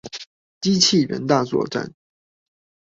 [0.61, 1.93] 機器人大作戰